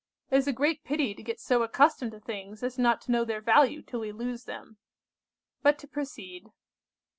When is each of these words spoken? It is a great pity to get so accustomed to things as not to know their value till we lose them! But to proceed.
It 0.31 0.37
is 0.37 0.47
a 0.47 0.51
great 0.51 0.83
pity 0.83 1.13
to 1.13 1.21
get 1.21 1.39
so 1.39 1.61
accustomed 1.61 2.13
to 2.13 2.19
things 2.19 2.63
as 2.63 2.79
not 2.79 3.01
to 3.01 3.11
know 3.11 3.23
their 3.23 3.39
value 3.39 3.83
till 3.83 3.99
we 3.99 4.11
lose 4.11 4.45
them! 4.45 4.77
But 5.61 5.77
to 5.77 5.87
proceed. 5.87 6.47